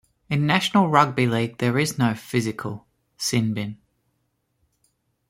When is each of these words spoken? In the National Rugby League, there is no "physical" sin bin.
In 0.31 0.39
the 0.39 0.45
National 0.47 0.89
Rugby 0.89 1.27
League, 1.27 1.59
there 1.59 1.77
is 1.77 1.99
no 1.99 2.15
"physical" 2.15 2.87
sin 3.17 3.53
bin. 3.53 3.77